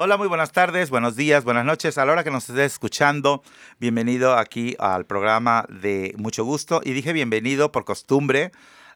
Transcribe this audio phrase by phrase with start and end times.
[0.00, 1.98] Hola, muy buenas tardes, buenos días, buenas noches.
[1.98, 3.42] A la hora que nos estés escuchando,
[3.80, 6.80] bienvenido aquí al programa de Mucho Gusto.
[6.84, 8.52] Y dije bienvenido por costumbre,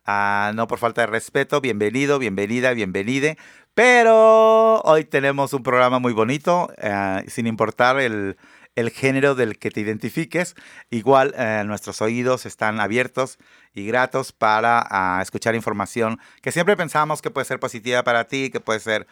[0.07, 1.61] ah, no por falta de respeto.
[1.61, 3.37] Bienvenido, bienvenida, bienvenide.
[3.75, 8.37] Pero hoy tenemos un programa muy bonito, ah, sin importar el,
[8.75, 10.55] el género del que te identifiques.
[10.91, 13.39] Igual eh, nuestros oídos están abiertos
[13.75, 18.51] y gratos para ah, escuchar información que siempre pensamos que puede ser positiva para ti,
[18.51, 19.07] que puede ser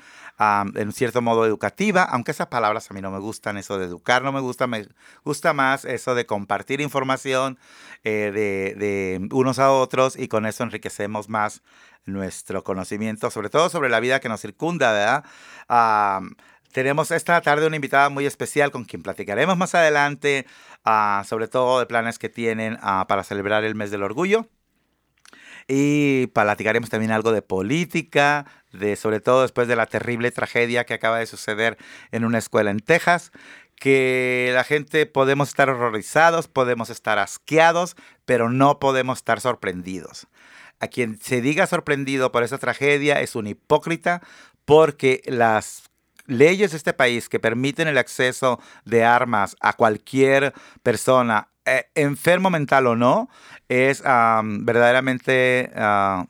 [0.75, 4.23] en cierto modo educativa, aunque esas palabras a mí no me gustan, eso de educar
[4.23, 4.89] no me gusta, me
[5.23, 7.59] gusta más eso de compartir información
[8.05, 11.63] eh, de, de unos a otros y con eso enriquecemos más
[12.07, 15.25] nuestro conocimiento, sobre todo sobre la vida que nos circunda, ¿verdad?
[16.73, 20.47] Tenemos esta tarde una invitada muy especial con quien platicaremos más adelante,
[20.87, 24.47] uh, sobre todo de planes que tienen uh, para celebrar el mes del orgullo.
[25.67, 30.95] Y platicaremos también algo de política, de sobre todo después de la terrible tragedia que
[30.95, 31.77] acaba de suceder
[32.13, 33.33] en una escuela en Texas,
[33.77, 40.29] que la gente podemos estar horrorizados, podemos estar asqueados, pero no podemos estar sorprendidos.
[40.81, 44.23] A quien se diga sorprendido por esa tragedia es un hipócrita
[44.65, 45.90] porque las
[46.31, 52.51] leyes de este país que permiten el acceso de armas a cualquier persona, eh, enfermo
[52.51, 53.29] mental o no,
[53.69, 56.27] es verdaderamente ah,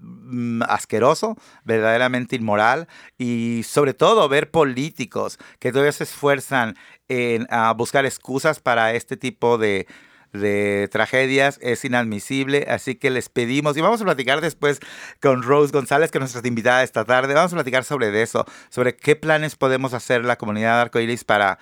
[0.00, 6.76] mm, asqueroso, verdaderamente inmoral y sobre todo ver políticos que todavía se esfuerzan
[7.08, 9.86] en ah, buscar excusas para este tipo de
[10.32, 14.80] de tragedias es inadmisible, así que les pedimos, y vamos a platicar después
[15.20, 18.96] con Rose González, que es nuestra invitada esta tarde, vamos a platicar sobre eso, sobre
[18.96, 21.58] qué planes podemos hacer la comunidad arcoíris para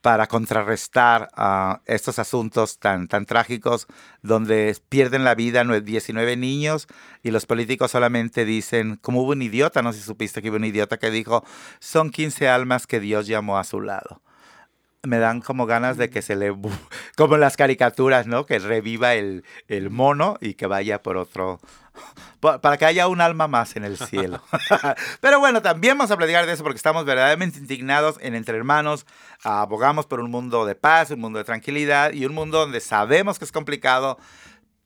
[0.00, 3.88] para contrarrestar uh, estos asuntos tan, tan trágicos
[4.22, 6.86] donde pierden la vida 19 niños
[7.22, 10.56] y los políticos solamente dicen, como hubo un idiota, no sé si supiste que hubo
[10.56, 11.44] un idiota que dijo,
[11.80, 14.22] son 15 almas que Dios llamó a su lado
[15.02, 16.52] me dan como ganas de que se le,
[17.16, 18.46] como en las caricaturas, ¿no?
[18.46, 21.60] Que reviva el, el mono y que vaya por otro,
[22.40, 24.42] para que haya un alma más en el cielo.
[25.20, 29.06] Pero bueno, también vamos a platicar de eso porque estamos verdaderamente indignados en Entre Hermanos.
[29.44, 33.38] Abogamos por un mundo de paz, un mundo de tranquilidad y un mundo donde sabemos
[33.38, 34.18] que es complicado,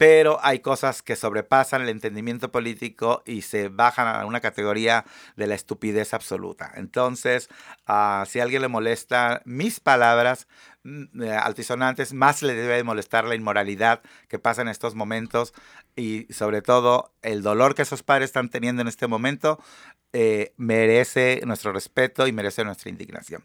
[0.02, 5.04] pero hay cosas que sobrepasan el entendimiento político y se bajan a una categoría
[5.36, 6.72] de la estupidez absoluta.
[6.74, 7.48] Entonces,
[7.88, 10.48] uh, si a alguien le molesta mis palabras
[11.40, 15.54] altisonantes, más le debe molestar la inmoralidad que pasa en estos momentos
[15.94, 19.58] y sobre todo el dolor que esos padres están teniendo en este momento
[20.14, 23.42] eh, merece nuestro respeto y merece nuestra indignación.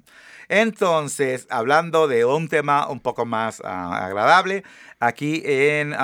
[0.49, 4.63] Entonces, hablando de un tema un poco más ah, agradable,
[4.99, 5.95] aquí en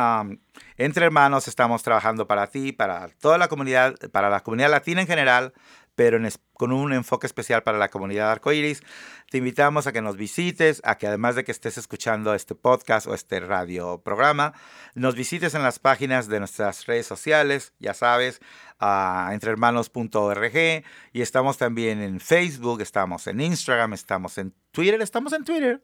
[0.77, 5.07] Entre Hermanos estamos trabajando para ti, para toda la comunidad, para la comunidad latina en
[5.07, 5.53] general,
[5.95, 6.19] pero
[6.53, 8.81] con un enfoque especial para la comunidad arcoíris.
[9.29, 13.07] Te invitamos a que nos visites, a que además de que estés escuchando este podcast
[13.07, 14.53] o este radio programa,
[14.95, 18.41] nos visites en las páginas de nuestras redes sociales, ya sabes,
[18.79, 20.83] a entrehermanos.org
[21.13, 25.81] y estamos también en Facebook, estamos en Instagram, estamos en Twitter, estamos en Twitter.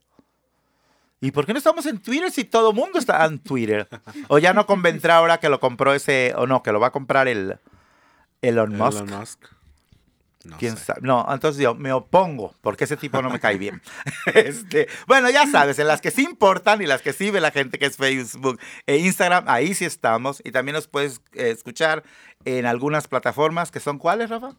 [1.21, 3.87] ¿Y por qué no estamos en Twitter si todo el mundo está en Twitter?
[4.29, 6.91] O ya no convendrá ahora que lo compró ese, o no, que lo va a
[6.91, 7.59] comprar el
[8.41, 9.01] Elon Musk.
[9.01, 9.58] Elon Musk.
[10.49, 11.01] No, ¿Quién sabe?
[11.03, 13.81] no, entonces yo me opongo porque ese tipo no me cae bien.
[14.33, 17.51] este, bueno, ya sabes, en las que sí importan y las que sí ve la
[17.51, 20.41] gente que es Facebook e Instagram, ahí sí estamos.
[20.43, 22.03] Y también nos puedes eh, escuchar
[22.45, 24.55] en algunas plataformas que son cuáles, Rafa?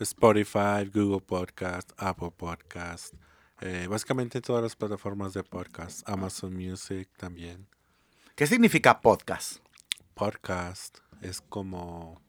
[0.00, 3.14] Spotify, Google Podcast, Apple Podcast,
[3.60, 7.68] eh, básicamente todas las plataformas de podcast, Amazon Music también.
[8.34, 9.58] ¿Qué significa podcast?
[10.14, 12.23] Podcast es como...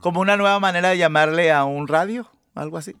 [0.00, 2.94] Como una nueva manera de llamarle a un radio, algo así.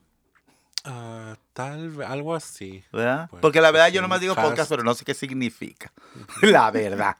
[0.86, 2.84] Uh, tal algo así.
[2.92, 3.28] ¿Verdad?
[3.30, 5.92] Pues, Porque la verdad yo nomás digo podcast, pero no sé qué significa.
[6.42, 7.16] la verdad.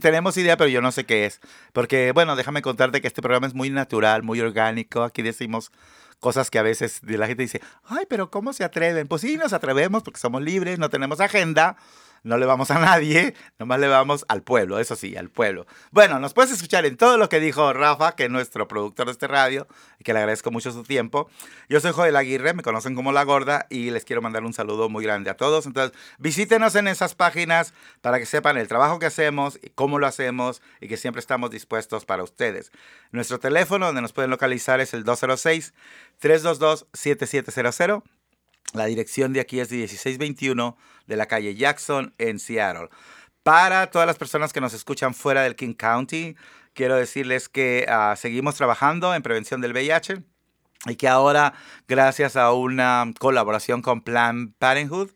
[0.00, 1.40] tenemos idea, pero yo no sé qué es.
[1.72, 5.02] Porque, bueno, déjame contarte que este programa es muy natural, muy orgánico.
[5.02, 5.70] Aquí decimos
[6.18, 9.06] cosas que a veces la gente dice, ay, pero ¿cómo se atreven?
[9.06, 11.76] Pues sí, nos atrevemos porque somos libres, no tenemos agenda
[12.24, 15.66] no le vamos a nadie, nomás le vamos al pueblo, eso sí, al pueblo.
[15.92, 19.12] Bueno, nos puedes escuchar en todo lo que dijo Rafa, que es nuestro productor de
[19.12, 19.68] este radio,
[20.02, 21.28] que le agradezco mucho su tiempo.
[21.68, 24.88] Yo soy Joel Aguirre, me conocen como La Gorda, y les quiero mandar un saludo
[24.88, 25.66] muy grande a todos.
[25.66, 30.06] Entonces, visítenos en esas páginas para que sepan el trabajo que hacemos, y cómo lo
[30.06, 32.72] hacemos, y que siempre estamos dispuestos para ustedes.
[33.12, 35.74] Nuestro teléfono donde nos pueden localizar es el 206
[36.20, 38.13] 322 7700
[38.72, 40.76] la dirección de aquí es 1621
[41.06, 42.88] de la calle Jackson en Seattle.
[43.42, 46.34] Para todas las personas que nos escuchan fuera del King County,
[46.72, 50.22] quiero decirles que ah, seguimos trabajando en prevención del VIH.
[50.86, 51.54] y que ahora,
[51.88, 55.10] gracias a una colaboración con Planned Parenthood,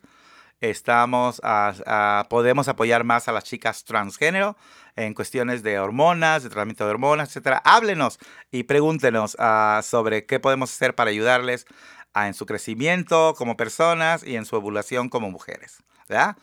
[0.61, 1.41] estamos
[2.29, 4.57] podemos apoyar más a las chicas transgénero
[4.95, 7.61] en cuestiones de hormonas, de tratamiento de hormonas, etcétera.
[7.63, 8.19] Háblenos
[8.51, 11.65] y pregúntenos ah, sobre qué podemos hacer para ayudarles
[12.15, 15.83] en su crecimiento como personas y en su evolución como mujeres.
[16.07, 16.37] ¿verdad?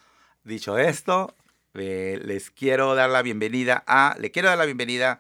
[0.45, 1.35] Dicho esto,
[1.75, 5.19] eh, les quiero dar la bienvenida a, le quiero dar la bienvenida a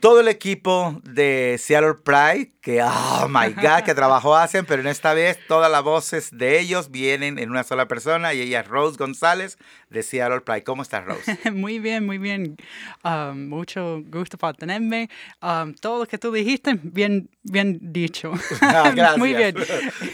[0.00, 4.88] todo el equipo de Seattle Pride, que, oh my God, qué trabajo hacen, pero en
[4.88, 8.68] esta vez todas las voces de ellos vienen en una sola persona y ella es
[8.68, 9.56] Rose González
[9.90, 10.64] de Seattle Pride.
[10.64, 11.38] ¿Cómo estás, Rose?
[11.52, 12.56] Muy bien, muy bien.
[13.04, 15.08] Um, mucho gusto para tenerme.
[15.40, 18.32] Um, todo lo que tú dijiste, bien, bien dicho.
[18.60, 19.18] Ah, gracias.
[19.18, 19.54] muy bien.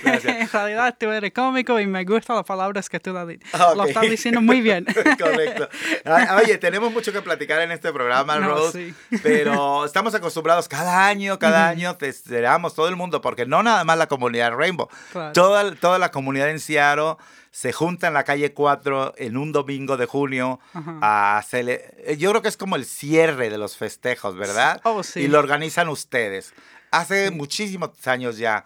[0.03, 0.25] Gracias.
[0.43, 3.89] en realidad tú eres cómico y me gustan las palabras que tú Ah, lo ok.
[3.89, 4.85] estás diciendo muy bien.
[5.19, 5.69] Correcto.
[6.37, 9.19] Oye, tenemos mucho que platicar en este programa, No, Rose, sí.
[9.23, 9.42] pero
[9.85, 13.99] estamos acostumbrados cada año, cada año te esperamos todo el mundo, porque no nada más
[13.99, 15.33] la comunidad Rainbow, Claro.
[15.33, 17.17] toda, toda la comunidad en Seattle
[17.51, 20.59] se junta en la calle 4 en un domingo de junio
[21.03, 24.81] a cele- eh, Yo creo que es como el cierre de los festejos, ¿verdad?
[24.85, 25.21] Oh, sí.
[25.21, 26.55] Y lo organizan ustedes.
[26.91, 28.65] Hace muchísimos años ya.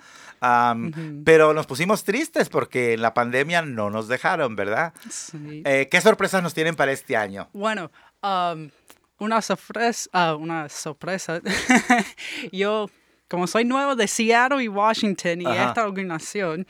[1.25, 4.93] Pero nos pusimos tristes porque en la pandemia no nos dejaron, ¿verdad?
[5.11, 5.63] Sí.
[5.65, 7.49] Eh, ¿Qué sorpresas nos tienen para este año?
[7.53, 7.91] Bueno,
[8.23, 8.71] um,
[9.19, 11.41] una sorpresa, ah, una sorpresa.
[12.53, 12.89] Yo,
[13.29, 15.69] como soy nuevo de Seattle y Washington y Ajá.
[15.69, 16.67] esta organización,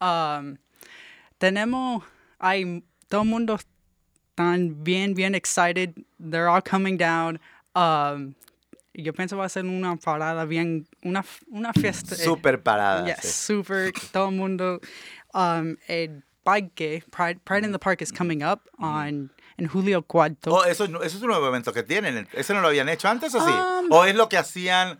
[0.00, 0.56] um,
[1.38, 2.04] tenemos,
[2.38, 3.58] hay, todo el mundo
[4.30, 5.94] están bien, bien excited.
[6.18, 7.40] They're all coming down.
[7.74, 8.34] Um,
[8.94, 12.14] yo pienso va a ser una parada bien, una, una fiesta.
[12.14, 13.04] eh, Súper parada.
[13.06, 13.28] Yes, sí.
[13.28, 13.92] super.
[14.12, 14.80] Todo el mundo.
[15.34, 20.52] Um, el Bike Pride, Pride in the Park is coming up on en julio 4.
[20.52, 22.28] Oh, eso, eso es un nuevo evento que tienen.
[22.32, 23.50] ¿Eso no lo habían hecho antes o sí?
[23.52, 24.98] Um, ¿O es lo que hacían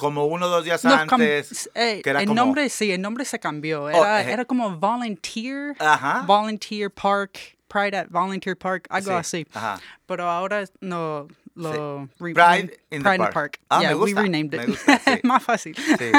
[0.00, 1.68] como uno o dos días antes?
[1.74, 3.84] eh, que era el como- nombre sí, el nombre se cambió.
[3.84, 4.32] Oh, Era, eh.
[4.32, 5.74] era como Volunteer.
[5.78, 6.22] Ajá.
[6.26, 7.56] Volunteer Park.
[7.68, 8.86] Pride at Volunteer Park.
[8.90, 9.46] Algo Sí, así.
[9.54, 9.80] ajá.
[10.06, 13.58] Pero ahora no lo re- Pride in the Pride Park.
[13.70, 14.68] Ah, me gusta, we renamed me it.
[14.68, 15.20] gusta, sí.
[15.24, 15.74] Más fácil.
[15.74, 16.12] Sí.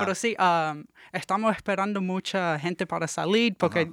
[0.00, 3.90] Pero sí, um, estamos esperando mucha gente para salir porque,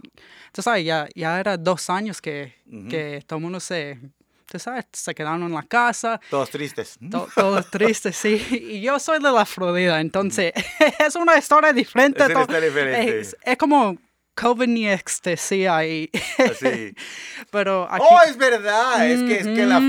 [0.52, 2.54] tú sabes, ya, ya era dos años que,
[2.90, 4.00] que todo el mundo se,
[4.46, 6.20] tú sabes, se quedaron en la casa.
[6.30, 6.98] Todos tristes.
[7.12, 8.46] to- Todos tristes, sí.
[8.52, 10.54] Y yo soy de la Florida, entonces
[11.00, 12.20] es una historia diferente.
[12.24, 13.20] Es una to- historia diferente.
[13.20, 13.98] Es, es como
[14.40, 16.10] COVID ni ecstasy ahí.
[16.38, 16.94] Así.
[17.52, 18.06] Pero aquí...
[18.10, 19.06] Oh, es verdad.
[19.08, 19.80] Es que, es que la,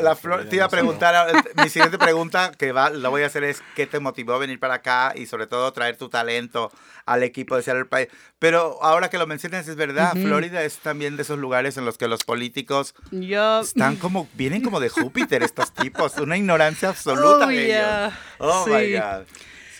[0.00, 3.44] la flor- te iba a preguntar, mi siguiente pregunta que va, la voy a hacer
[3.44, 6.70] es ¿qué te motivó a venir para acá y sobre todo traer tu talento
[7.06, 8.08] al equipo de Seattle Pride?
[8.38, 11.98] Pero ahora que lo mencionas, es verdad, Florida es también de esos lugares en los
[11.98, 13.62] que los políticos Yup.
[13.62, 18.06] están como, vienen como de Júpiter estos tipos, una ignorancia absoluta Oh, de yeah.
[18.06, 18.14] ellos.
[18.38, 18.92] Oh, my Sí.
[18.94, 19.26] God.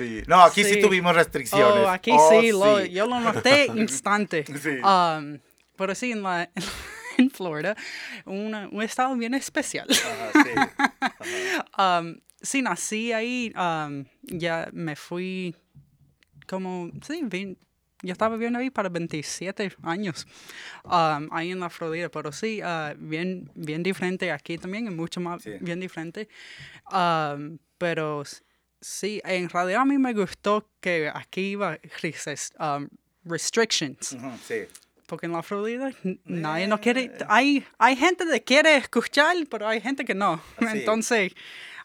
[0.05, 0.23] Sí.
[0.26, 0.81] No, aquí sí, Sí.
[0.81, 1.85] tuvimos restricciones.
[1.85, 4.44] Oh, aquí Oh, sí, lo- yo lo noté instante.
[4.82, 5.38] Um,
[5.76, 6.50] pero sí, en, la,
[7.19, 7.76] en Florida,
[8.25, 9.87] una- un estado bien especial.
[9.91, 10.50] Ajá, sí.
[11.79, 15.55] Um, sí, nací ahí, um, ya me fui
[16.49, 17.56] como, sí, bien,
[18.02, 20.26] yo estaba viviendo ahí para 27 años,
[20.85, 25.20] um, ahí en la Florida, pero sí, uh, bien, bien diferente aquí también, es mucho
[25.20, 25.50] más Sí.
[25.61, 26.29] bien diferente.
[26.91, 28.23] Um, pero
[28.81, 31.79] sí, en realidad a mí me gustó que aquí iba
[32.59, 32.88] um,
[33.25, 34.16] restrictions.
[34.47, 34.64] Sí.
[35.07, 37.11] Porque en la Florida n- nadie no quiere.
[37.28, 40.40] Hay, hay gente que quiere escuchar, pero hay gente que no.
[40.59, 40.66] Sí.
[40.71, 41.33] Entonces,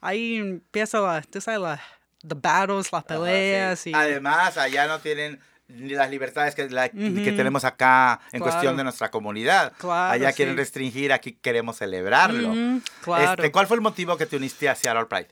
[0.01, 1.21] ahí empieza la.
[1.23, 1.81] Tú sabes, la,
[2.27, 3.79] the battles, las peleas.
[3.79, 3.89] sí.
[3.89, 8.43] y, Además, allá no tienen ni las libertades que, la- que tenemos acá en Claro.
[8.43, 9.73] cuestión de nuestra comunidad.
[9.79, 12.53] Claro, allá quieren restringir, aquí queremos celebrarlo.
[13.01, 13.31] Claro.
[13.31, 15.29] Este, ¿Cuál fue el motivo que te uniste a Seattle Pride?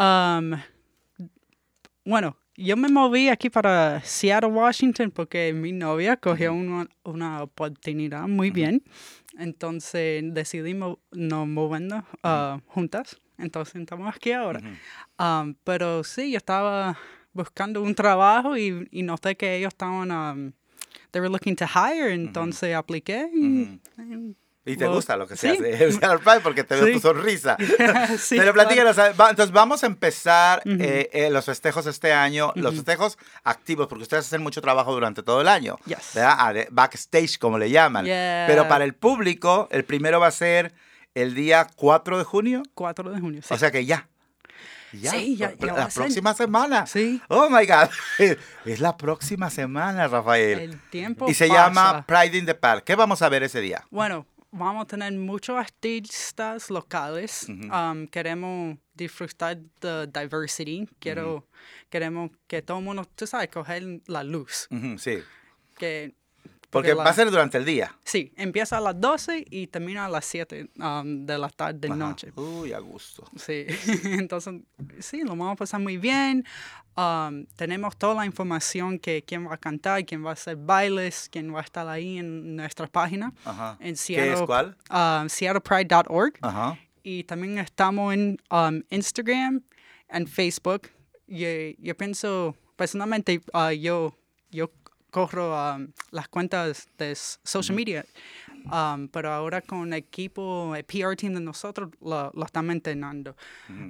[0.00, 0.60] Um,
[2.06, 8.26] bueno, yo me moví aquí para Seattle, Washington, porque mi novia cogió una, una oportunidad
[8.28, 8.82] muy bien.
[9.38, 13.20] Entonces decidimos nos movernos uh, juntas.
[13.38, 14.60] Entonces estamos aquí ahora.
[15.18, 16.96] Um, pero sí, yo estaba
[17.34, 20.52] buscando un trabajo y, y noté que ellos estaban, um,
[21.10, 23.28] they were looking to hire, entonces apliqué.
[23.34, 23.46] Y,
[23.98, 24.36] y-
[24.66, 25.62] Y te gusta lo que se sí.
[25.64, 25.98] hace
[26.42, 26.92] porque te veo Sí.
[26.94, 27.56] tu sonrisa.
[28.18, 28.54] Sí, Pero claro.
[28.54, 34.02] platícanos, entonces vamos a empezar eh, eh, los festejos este año, los festejos activos, porque
[34.02, 35.76] ustedes hacen mucho trabajo durante todo el año.
[35.86, 36.10] Yes.
[36.14, 36.34] ¿verdad?
[36.38, 38.04] Ah, Backstage, como le llaman.
[38.04, 38.44] Yeah.
[38.48, 40.74] Pero para el público, el primero va a ser
[41.14, 42.62] el día 4 de junio.
[42.74, 43.42] 4 de junio.
[43.42, 43.54] sí.
[43.54, 44.08] O sea que ya.
[44.92, 46.02] Ya, Sí, ya- la ser.
[46.02, 46.86] próxima semana.
[46.86, 47.20] Sí.
[47.28, 47.88] Oh my God.
[48.64, 50.58] Es la próxima semana, Rafael.
[50.58, 51.66] El tiempo y se pasa.
[51.68, 52.84] llama Pride in the Park.
[52.84, 53.84] ¿Qué vamos a ver ese día?
[53.90, 57.46] Bueno, vamos a tener muchos artistas locales.
[57.48, 60.88] Um, queremos disfrutar de diversity.
[60.98, 61.46] Quiero,
[61.90, 64.68] Queremos que todo el mundo, tú sabes, coger la luz.
[64.98, 65.22] Sí.
[65.78, 66.14] Que,
[66.76, 67.96] Porque la- va a ser durante el día.
[68.04, 71.96] Sí, empieza a las 12 y termina a las 7 um, de la tarde, Ajá.
[71.96, 72.32] noche.
[72.36, 73.24] Uy, a gusto.
[73.36, 73.66] Sí,
[74.04, 74.54] entonces,
[75.00, 76.44] sí, lo vamos a pasar muy bien.
[76.96, 81.28] Um, tenemos toda la información que quién va a cantar, quién va a hacer bailes,
[81.30, 83.34] quién va a estar ahí en nuestra página.
[83.44, 83.76] Ajá.
[83.80, 84.76] En ¿Qué es cuál?
[84.90, 86.34] um, seattlepride.org.
[86.40, 86.78] Ajá.
[87.02, 89.62] Y también estamos en um, Instagram,
[90.08, 90.88] en Facebook.
[91.26, 91.46] Yo,
[91.78, 94.16] yo pienso, personalmente, uh, yo,
[94.50, 94.70] yo
[95.16, 98.04] corro um, las cuentas de social media,
[98.70, 103.34] um, pero ahora con el equipo, el PR team de nosotros, lo, lo estamos entrenando.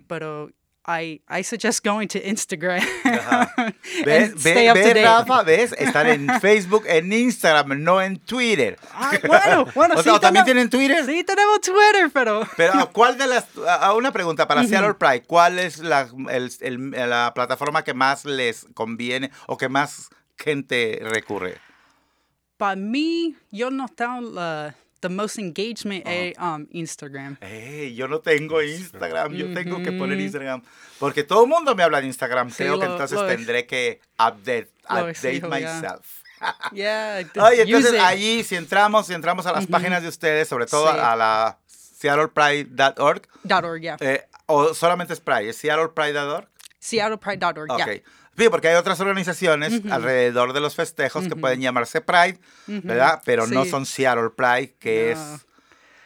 [0.06, 0.50] Pero
[0.86, 2.80] I, I suggest going to Instagram.
[3.04, 5.02] and ¿Ves, stay ve, up to ve, date.
[5.04, 5.42] Rafa?
[5.42, 5.72] ¿Ves?
[5.76, 8.78] Están en Facebook, en Instagram, no en Twitter.
[8.94, 11.04] Ah, bueno, bueno, O sí sea, ¿o ¿También tienen Twitter?
[11.04, 12.46] Sí, tenemos Twitter, pero...
[12.56, 16.52] Pero ¿a ¿cuál de las, a una pregunta para Seattle Pride, ¿cuál es la, el-
[16.60, 21.58] el- la plataforma que más les conviene o que más gente recurre?
[22.56, 27.36] Para mí, yo no tengo la the most engagement es um, Instagram.
[27.42, 30.62] Ey, yo no tengo Instagram, yo tengo que poner Instagram.
[30.98, 32.48] Porque todo el mundo me habla de Instagram.
[32.50, 35.48] Sí, Creo que lo- entonces lo- tendré que update, Lo update ya.
[35.48, 36.22] myself.
[36.72, 38.00] Yeah, use entonces it.
[38.00, 40.98] allí, si entramos, si entramos a las páginas de ustedes, sobre todo Sí.
[41.00, 43.22] a la seattlepride.org,
[43.64, 43.96] .org, yeah.
[44.00, 46.48] eh, o solamente es Pride, ¿es seattlepride.org?
[46.78, 47.78] SeattlePride.org, Ok.
[47.78, 48.02] yeah.
[48.36, 53.22] Sí, porque hay otras organizaciones alrededor de los festejos que pueden llamarse Pride, ¿verdad?
[53.24, 55.34] Pero no son Seattle Pride, que No.
[55.34, 55.46] es...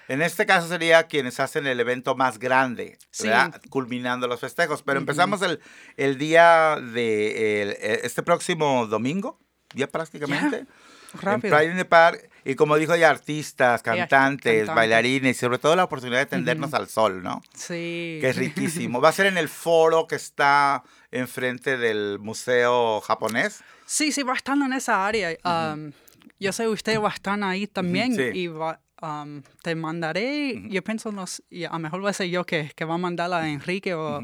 [0.08, 3.28] En este caso sería quienes hacen el evento más grande, Sí.
[3.28, 3.60] ¿verdad?
[3.70, 4.82] Culminando los festejos.
[4.82, 5.60] Pero empezamos el,
[5.96, 9.38] el día de el- eh, este próximo domingo,
[9.72, 10.56] ya prácticamente.
[10.58, 10.68] En
[11.14, 11.56] Rápido.
[11.56, 12.28] Pride in the Park.
[12.44, 16.72] Y como dijo ya, artistas, arti- cantantes, bailarines, y sobre todo la oportunidad de tendernos
[16.72, 17.42] al sol, ¿no?
[17.54, 18.18] Sí.
[18.20, 19.00] que es riquísimo.
[19.00, 23.62] Va a ser en el foro que está enfrente del museo japonés.
[23.84, 25.36] Sí, sí, va a estar en esa área.
[25.44, 25.92] Um,
[26.38, 28.22] yo sé usted va a estar ahí también sí.
[28.32, 32.28] y va, um, te mandaré, yo pienso, nos, y a lo mejor va a ser
[32.28, 34.22] yo que, que va a mandarla a Enrique o,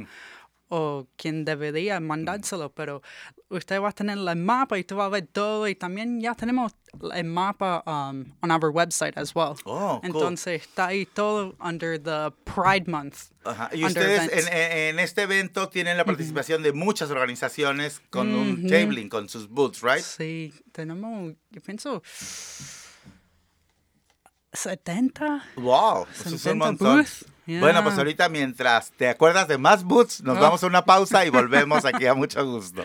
[0.68, 3.02] o quien debería mandárselo, pero
[3.48, 6.34] usted va a tener el mapa y tú vas a ver todo y también ya
[6.34, 6.72] tenemos
[7.14, 9.54] el mapa um, on our website as well.
[9.64, 10.00] Oh, cool.
[10.02, 13.30] Entonces está ahí todo under the Pride Month.
[13.44, 13.70] Ajá.
[13.72, 19.28] Y ustedes en, este evento tienen la participación de muchas organizaciones con un tabling, con
[19.28, 20.02] sus booths, ¿right?
[20.02, 22.02] Sí, tenemos, yo pienso,
[24.52, 25.44] 70.
[25.56, 27.06] Wow, eso es un 70 montón.
[27.46, 31.30] Bueno, pues ahorita mientras te acuerdas de más booths, nos vamos a una pausa y
[31.30, 32.84] volvemos aquí a mucho gusto.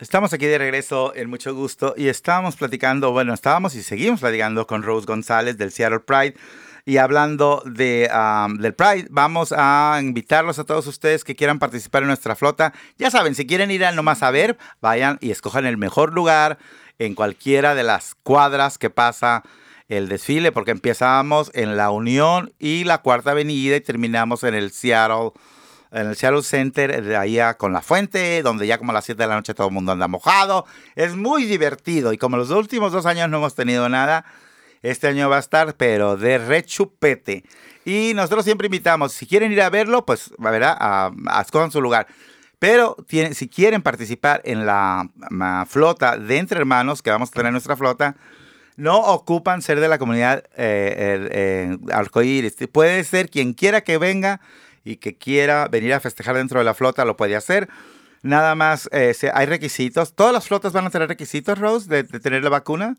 [0.00, 4.66] Estamos aquí de regreso en mucho gusto y estábamos platicando, bueno, estábamos y seguimos platicando
[4.66, 6.34] con Rose González del Seattle Pride
[6.84, 8.10] y hablando de,
[8.58, 12.74] del Pride, vamos a invitarlos a todos ustedes que quieran participar en nuestra flota.
[12.98, 16.58] Ya saben, si quieren ir a nomás a ver, vayan y escojan el mejor lugar
[16.98, 19.44] en cualquiera de las cuadras que pasa
[19.86, 24.72] el desfile, porque empezamos en la Unión y la Cuarta Avenida y terminamos en el
[24.72, 25.30] Seattle
[25.94, 29.22] en el Seattle Center, de allá con la fuente, donde ya como a las 7
[29.22, 30.66] de la noche todo el mundo anda mojado.
[30.94, 34.24] Es muy divertido y como los últimos dos años no hemos tenido nada,
[34.82, 37.44] este año va a estar, pero de rechupete.
[37.84, 40.76] Y nosotros siempre invitamos, si quieren ir a verlo, pues, ¿verdad?
[40.78, 42.06] A, a escojan su lugar.
[42.58, 47.32] Pero tienen- si quieren participar en la ma, flota de Entre Hermanos, que vamos a
[47.32, 48.16] tener nuestra flota,
[48.76, 52.56] no ocupan ser de la comunidad eh, eh, eh, arcoíris.
[52.72, 54.40] Puede ser quien quiera que venga
[54.84, 57.68] y que quiera venir a festejar dentro de la flota, lo puede hacer.
[58.22, 60.14] Nada más, eh, hay requisitos.
[60.14, 62.96] ¿Todas las flotas van a tener requisitos, Rose, de, de tener la vacuna?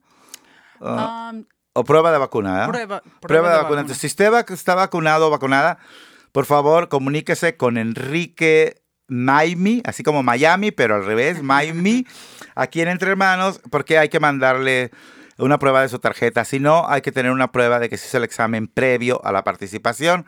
[0.81, 2.67] Ah, Um, o prueba de vacuna, ¿verdad?
[2.69, 3.81] prueba, Prueba de vacuna.
[3.81, 5.77] Entonces, si usted va- está vacunado o vacunada,
[6.31, 12.05] por favor, comuníquese con Enrique Maimi, así como Miami, pero al revés, Maimi,
[12.55, 14.91] aquí en Entre Hermanos, porque hay que mandarle
[15.37, 16.45] una prueba de su tarjeta.
[16.45, 19.31] Si no, hay que tener una prueba de que se hizo el examen previo a
[19.33, 20.25] la participación.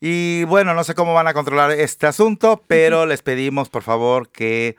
[0.00, 4.30] Y bueno, no sé cómo van a controlar este asunto, pero les pedimos por favor
[4.30, 4.76] que,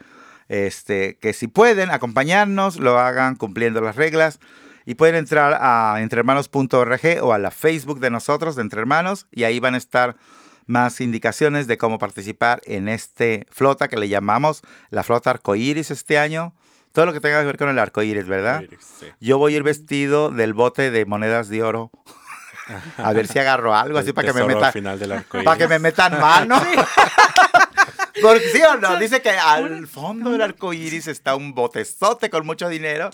[0.50, 4.40] este, que si pueden acompañarnos, lo hagan cumpliendo las reglas.
[4.84, 9.44] Y pueden entrar a entrehermanos.org o a la Facebook de nosotros, de Entre Hermanos, y
[9.44, 10.16] ahí van a estar
[10.66, 16.18] más indicaciones de cómo participar en este flota que le llamamos la flota arcoíris este
[16.18, 16.54] año.
[16.94, 18.62] Todo lo que tenga que ver con el arcoíris, ¿verdad?
[18.62, 19.06] Iris, sí.
[19.20, 21.92] Yo voy a ir vestido del bote de monedas de oro.
[22.98, 25.44] A ver si agarro algo así para que me tesoro al meta, final del arco
[25.44, 26.62] para que me metan mano.
[28.22, 32.46] Porque sí o no, dice que al fondo del arco iris está un botezote con
[32.46, 33.10] mucho dinero.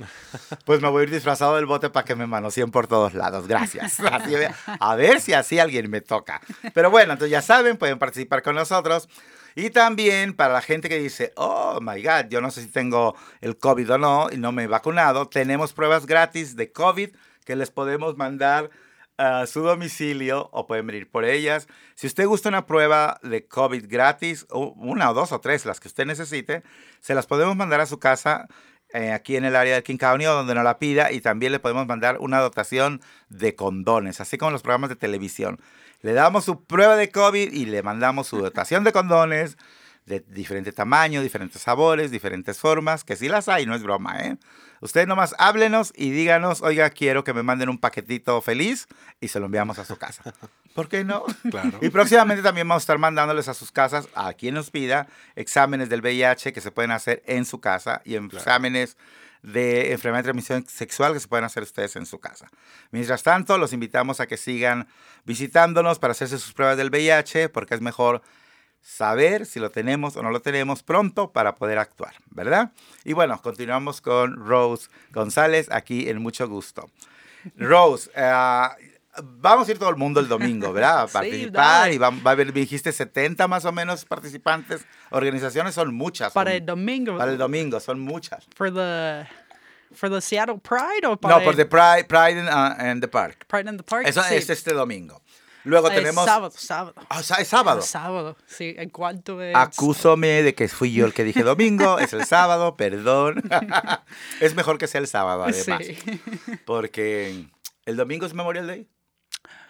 [0.65, 3.47] Pues me voy a ir disfrazado del bote para que me manoseen por todos lados.
[3.47, 3.99] Gracias.
[4.11, 4.33] Así,
[4.65, 6.41] a ver si así alguien me toca.
[6.73, 9.07] Pero bueno, entonces ya saben, pueden participar con nosotros.
[9.55, 13.15] Y también para la gente que dice, oh my God, yo no sé si tengo
[13.41, 17.09] el COVID o no y no me he vacunado, tenemos pruebas gratis de COVID
[17.43, 18.69] que les podemos mandar
[19.17, 21.67] a su domicilio o pueden venir por ellas.
[21.95, 25.87] Si usted gusta una prueba de COVID gratis, una o dos o tres, las que
[25.87, 26.63] usted necesite,
[27.01, 28.47] se las podemos mandar a su casa
[28.93, 31.59] eh, aquí en el área del King County donde no la pida y también le
[31.59, 35.59] podemos mandar una dotación de condones, así como los programas de televisión.
[36.01, 39.57] Le damos su prueba de COVID y le mandamos su dotación de condones
[40.07, 44.37] de diferente tamaño, diferentes sabores, diferentes formas, que sí las hay, no es broma, ¿eh?
[44.79, 48.87] Ustedes nomás háblenos y díganos, oiga, quiero que me manden un paquetito feliz
[49.19, 50.23] y se lo enviamos a su casa.
[50.75, 51.25] ¿Por qué no?
[51.49, 51.79] Claro.
[51.81, 55.89] Y próximamente también vamos a estar mandándoles a sus casas, a quien nos pida, exámenes
[55.89, 58.95] del VIH que se pueden hacer en su casa y exámenes
[59.41, 62.47] de enfermedad de transmisión sexual que se pueden hacer ustedes en su casa.
[62.91, 64.87] Mientras tanto, los invitamos a que sigan
[65.25, 68.21] visitándonos para hacerse sus pruebas del VIH porque es mejor
[68.81, 72.71] saber si lo tenemos o no lo tenemos pronto para poder actuar, ¿verdad?
[73.03, 76.89] Y bueno, continuamos con Rose González aquí en Mucho Gusto.
[77.57, 78.67] Rose, eh,
[79.23, 81.01] vamos a ir todo el mundo el domingo, ¿verdad?
[81.03, 81.93] A Sí, participar dale.
[81.93, 84.85] y va, va a haber, dijiste 70 más o menos participantes.
[85.11, 86.33] Organizaciones son muchas.
[86.33, 87.17] Para son- el domingo.
[87.17, 88.45] Para el domingo, son muchas.
[88.55, 89.25] For the,
[89.93, 93.07] for the Seattle Pride o para No, por the Pride, Pride in, uh, in the
[93.07, 93.45] Park.
[93.47, 94.05] Pride in the Park?
[94.07, 94.35] Eso Sí.
[94.35, 95.21] es este domingo.
[95.67, 96.25] Luego Es tenemos...
[96.25, 96.93] sábado, sábado.
[97.09, 97.79] Ah, es sábado.
[97.81, 98.73] El sábado, sí.
[98.77, 99.55] El cuarto es...
[99.55, 103.43] Acúsome de que fui yo el que dije domingo, es el sábado, perdón.
[104.39, 105.83] es mejor que sea el sábado, además.
[105.85, 105.97] Sí.
[106.65, 107.47] Porque
[107.85, 108.89] el domingo es Memorial Day.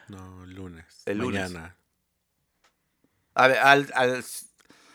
[0.08, 0.86] No, lunes.
[1.06, 1.52] El lunes.
[1.52, 1.78] Mañana.
[3.34, 4.24] A ver, al- al-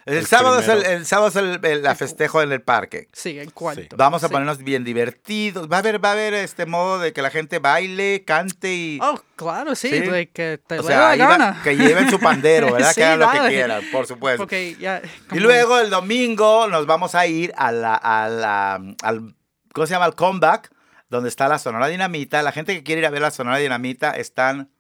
[0.06, 3.08] el, El sábado es el, el sábado es el, el- la festejo en el parque.
[3.12, 3.96] Sí, el cuarto.
[3.96, 4.32] Vamos a Sí.
[4.32, 5.70] ponernos bien divertidos.
[5.70, 8.98] Va a haber, va a haber este modo de que la gente baile, cante y.
[9.02, 9.90] Oh, claro, sí.
[9.90, 10.00] Sí.
[10.00, 11.60] de que te o sea, va- gana.
[11.62, 12.88] que lleven su pandero, ¿verdad?
[12.90, 14.46] Sí, que hagan lo que quieran, por supuesto.
[14.80, 15.00] Ya...
[15.32, 19.34] Y luego el domingo nos vamos a ir a la, a la- al,
[19.72, 20.06] ¿cómo se llama?
[20.06, 20.70] Al comeback,
[21.10, 22.42] donde está la Sonora Dinamita.
[22.42, 24.70] La gente que quiere ir a ver la Sonora Dinamita están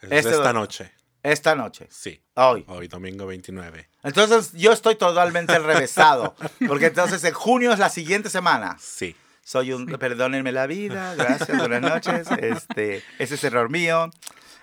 [0.00, 0.92] Es Este esta noche.
[1.22, 2.22] Esta noche, Sí.
[2.34, 2.64] hoy.
[2.68, 3.88] Hoy, domingo 29.
[4.02, 6.34] Entonces yo estoy totalmente revesado,
[6.66, 8.76] porque entonces en junio es la siguiente semana.
[8.80, 9.16] Sí.
[9.42, 12.28] Soy un, perdónenme la vida, gracias, buenas noches.
[12.38, 14.10] Este, ese es error mío.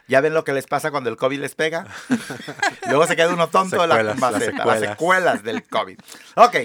[0.07, 1.85] Ya ven lo que les pasa cuando el COVID les pega.
[2.87, 4.89] Luego se queda uno tonto de la las maceta, las secuelas.
[4.91, 5.99] secuelas del COVID.
[6.35, 6.55] Ok,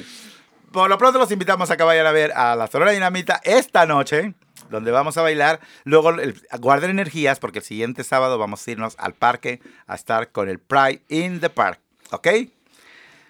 [0.71, 3.85] por lo pronto los invitamos a que vayan a ver a la Sonora Dinamita esta
[3.87, 4.35] noche,
[4.73, 5.61] donde vamos a bailar.
[5.85, 10.33] Luego el- guarden energías porque el siguiente sábado vamos a irnos al parque a estar
[10.33, 11.79] con el Pride in the Park.
[12.11, 12.27] ¿Ok?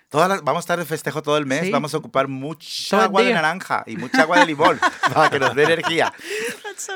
[0.08, 1.62] Todas las- vamos a estar de festejo todo el mes.
[1.64, 1.70] Sí.
[1.70, 4.78] Vamos a ocupar mucha agua de naranja y mucha agua de limón
[5.14, 6.12] para que nos dé energía.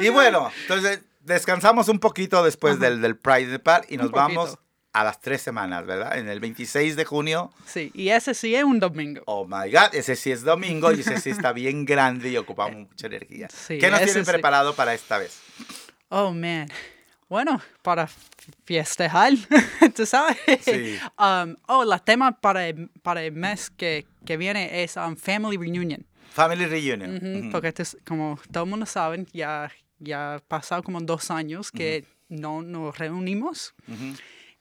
[0.00, 4.11] Y bueno, entonces descansamos un poquito después del, del Pride in the Park y nos
[4.11, 4.59] vamos.
[4.96, 6.16] A las tres semanas, ¿verdad?
[6.16, 7.52] En el 26 de junio.
[7.66, 9.20] Sí, y ese sí es un domingo.
[9.26, 12.88] Oh my God, ese sí es domingo y ese sí está bien grande y ocupamos
[12.88, 13.48] mucha energía.
[13.50, 14.30] Sí, ¿Qué nos tienen sí.
[14.30, 15.38] preparado para esta vez?
[16.09, 16.68] Oh, man.
[17.28, 18.09] Bueno, para
[18.64, 19.35] festejar,
[19.94, 20.38] tú sabes.
[20.62, 20.96] Sí.
[21.18, 25.59] Um, oh, la tema para el, para el mes que, que viene es um, Family
[25.59, 26.06] Reunion.
[26.30, 27.50] Family Reunion.
[27.52, 31.70] Porque esto es, como todo el mundo sabe, ya, ya ha pasado como dos años
[31.70, 33.74] que no nos reunimos.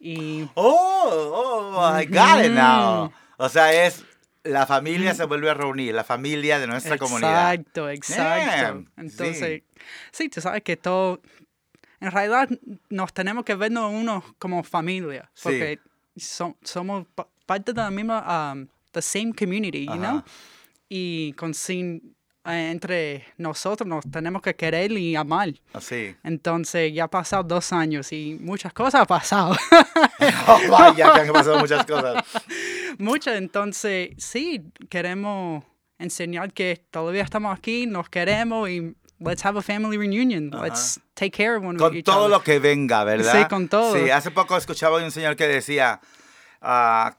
[0.07, 3.11] Y Oh, oh, I got it now.
[3.37, 4.05] O sea, es
[4.43, 7.53] la familia se vuelve a reunir, la familia de nuestra comunidad.
[7.55, 8.85] Exacto, exacto.
[8.97, 9.63] Entonces,
[10.11, 10.29] sí.
[10.29, 11.19] tú sabes que todo,
[11.99, 12.47] en realidad
[12.89, 15.41] nos tenemos que vernos uno como familia, Sí.
[15.43, 15.79] porque
[16.15, 20.23] so- somos pa- parte de la misma, um, the same community, you know?
[20.87, 22.15] Y con sin,
[22.45, 25.49] entre nosotros nos tenemos que querer y amar.
[25.73, 26.15] Así.
[26.23, 29.55] Entonces, ya ha pasado dos años y muchas cosas han pasado.
[30.47, 32.23] Oh, vaya, que han pasado muchas cosas.
[32.97, 35.63] Muchas, entonces, sí, queremos
[35.97, 40.51] enseñar que todavía estamos aquí, nos queremos y let's have a family reunion.
[40.51, 42.31] Let's take care of one Con each todo other.
[42.31, 43.41] lo que venga, ¿verdad?
[43.41, 43.95] Sí, con todo.
[43.95, 45.99] Sí, hace poco escuchaba un señor que decía,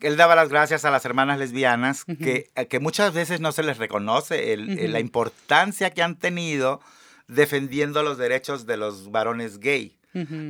[0.00, 3.52] que él daba las gracias a las hermanas lesbianas, que, eh, que muchas veces no
[3.52, 6.80] se les reconoce el- el- la importancia que han tenido
[7.28, 9.96] defendiendo los derechos de los varones gay.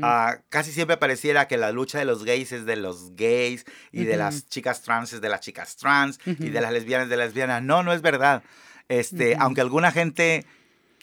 [0.03, 4.05] Ah, casi siempre pareciera que la lucha de los gays es de los gays y
[4.05, 7.27] de las chicas trans es de las chicas trans y de las lesbianas de las
[7.29, 7.63] lesbianas.
[7.65, 8.45] No, no es verdad.
[8.89, 10.47] Este, Aunque alguna gente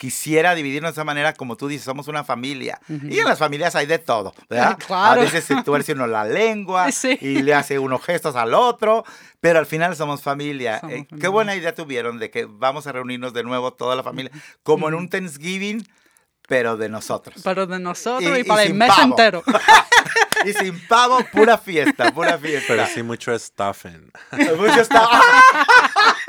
[0.04, 2.78] quisiera dividirnos de esa manera, como tú dices, somos una familia.
[2.88, 4.76] Y en las familias hay de todo, ¿verdad?
[4.86, 5.20] Claro.
[5.20, 7.16] A veces se tuerce uno la lengua Sí.
[7.22, 9.02] y le hace unos gestos al otro,
[9.40, 10.80] pero al final somos familia.
[10.80, 11.30] Somos Eh, Qué familia.
[11.30, 14.30] buena idea tuvieron de que vamos a reunirnos de nuevo toda la familia,
[14.62, 15.88] como en un Thanksgiving,
[16.46, 17.40] pero de nosotros.
[17.42, 19.02] Pero de nosotros Y- y, y para el sin mes pavo.
[19.04, 19.42] entero.
[20.44, 22.66] Y sin pavo, pura fiesta, pura fiesta.
[22.68, 24.10] Pero sí mucho stuffing.
[24.58, 25.08] Mucho está-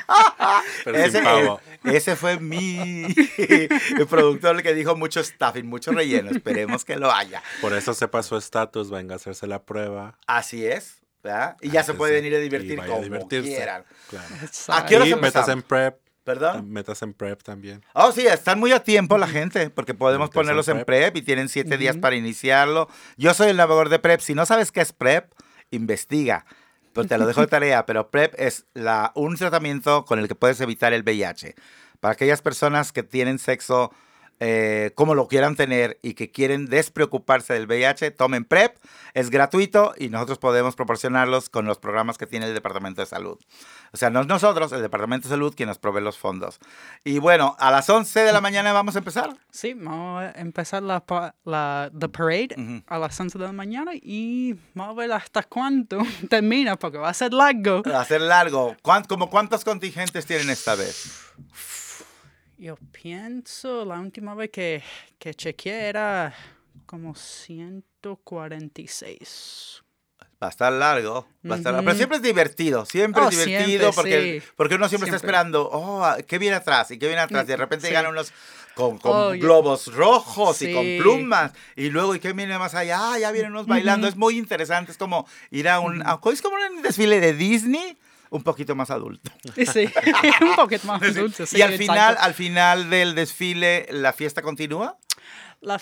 [0.84, 1.60] Pero ese, sin pavo.
[1.84, 3.04] ese fue mi
[3.38, 6.30] el productor el que dijo mucho stuffing, mucho relleno.
[6.30, 7.42] Esperemos que lo haya.
[7.60, 10.18] Por eso sepa su estatus, venga a hacerse la prueba.
[10.26, 11.56] Así es, ¿verdad?
[11.60, 13.48] Y ya se puede venir a divertir vaya a como divertirse.
[13.48, 13.84] quieran.
[14.10, 14.26] Claro.
[14.68, 15.20] ¿A qué hora Y empezamos?
[15.22, 15.98] metas en prep.
[16.24, 16.68] ¿Perdón?
[16.72, 17.84] Metas en prep también.
[17.94, 21.12] Oh, sí, están muy a tiempo la gente, porque podemos en ponerlos en prep.
[21.12, 22.88] prep y tienen siete días para iniciarlo.
[23.16, 24.20] Yo soy el navegador de prep.
[24.20, 25.32] Si no sabes qué es prep,
[25.70, 26.44] investiga.
[26.96, 28.64] Pero te lo dejo de tarea, pero PrEP es
[29.14, 31.54] un tratamiento con el que puedes evitar el VIH.
[32.00, 33.92] Para aquellas personas que tienen sexo
[34.40, 38.76] eh, como lo quieran tener y que quieren despreocuparse del VIH, tomen PrEP.
[39.14, 43.38] Es gratuito y nosotros podemos proporcionarlos con los programas que tiene el Departamento de Salud.
[43.92, 46.58] O sea, no es nosotros, el Departamento de Salud, quien nos provee los fondos.
[47.04, 49.36] Y bueno, a las 11 de la mañana vamos a empezar.
[49.50, 51.02] Sí, vamos a empezar la,
[51.44, 52.82] la the parade Ujú.
[52.86, 57.08] a las 11 de la mañana y vamos a ver hasta cuánto termina, porque va
[57.08, 57.82] a ser largo.
[57.86, 58.76] A hacer largo.
[58.82, 61.12] ¿Cuán- como ¿Cuántos contingentes tienen esta vez?
[62.58, 64.82] Yo pienso, la última vez que,
[65.18, 66.34] que chequeé era
[66.86, 69.82] como 146.
[70.42, 71.26] Va a estar largo.
[71.48, 71.84] Va a estar largo.
[71.86, 72.84] Pero siempre es divertido.
[72.86, 74.46] Siempre Oh, es divertido siempre, porque, sí.
[74.56, 76.90] porque uno siempre, está esperando, oh, ¿qué viene atrás?
[76.90, 77.44] ¿Y qué viene atrás?
[77.44, 77.90] Y de repente sí.
[77.92, 78.32] llegan unos
[78.74, 81.52] con, con Oh, globos rojos y con plumas.
[81.74, 83.12] Y luego, ¿y qué viene más allá?
[83.12, 84.08] Ah, ya vienen unos bailando.
[84.08, 84.92] Es muy interesante.
[84.92, 86.02] Es como ir a un...
[86.06, 87.98] a- es como un desfile de Disney,
[88.30, 89.30] un poquito más adulto.
[89.54, 89.88] Sí,
[90.42, 91.46] un poquito más dulce.
[91.46, 91.92] sí, y al exacto.
[91.92, 94.98] final, al final del desfile, ¿la fiesta continúa?
[95.60, 95.80] La,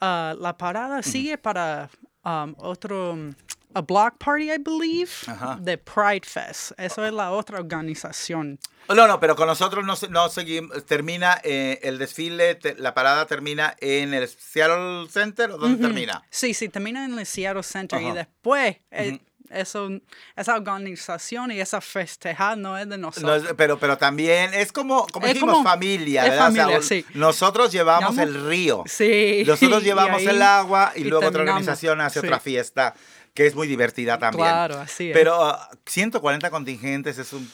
[0.00, 1.90] ah, la parada sigue para
[2.24, 3.34] um, otro, um,
[3.74, 5.58] a block party, I believe, Ajá.
[5.60, 6.72] de Pride Fest.
[6.78, 8.58] Eso es la otra organización.
[8.88, 10.86] No, no, pero con nosotros no, no seguimos.
[10.86, 16.22] Termina eh, el desfile, te- la parada termina en el Seattle Center o dónde termina?
[16.30, 18.14] Sí, sí, termina en el Seattle Center y Ajá.
[18.14, 19.18] después eh,
[19.50, 19.88] eso,
[20.36, 23.44] esa organización y esa festejar no es de No nosotros.
[23.44, 26.48] es- pero, pero también es como, como Es dijimos, como- familia, ¿verdad?
[26.50, 27.04] O sea, familia, sí.
[27.14, 28.84] Nosotros llevamos el río.
[28.86, 29.44] Sí.
[29.46, 31.60] Nosotros llevamos ahí- el agua y, y luego otra terminamos.
[31.62, 32.26] organización hace Sí.
[32.26, 32.94] otra fiesta
[33.34, 34.46] que es muy divertida también.
[34.48, 35.14] Claro, así es.
[35.14, 37.50] Pero ah, 140 contingentes es un